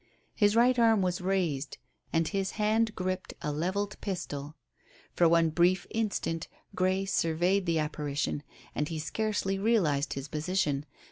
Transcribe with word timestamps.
His 0.33 0.55
right 0.55 0.79
arm 0.79 1.03
was 1.03 1.21
raised 1.21 1.77
and 2.11 2.27
his 2.27 2.53
hand 2.53 2.95
gripped 2.95 3.35
a 3.43 3.51
levelled 3.51 4.01
pistol. 4.01 4.55
For 5.13 5.29
one 5.29 5.51
brief 5.51 5.85
instant 5.91 6.47
Grey 6.73 7.05
surveyed 7.05 7.67
the 7.67 7.77
apparition, 7.77 8.41
and 8.73 8.87
he 8.89 8.97
scarcely 8.97 9.59
realized 9.59 10.13
his 10.13 10.27
position. 10.27 10.87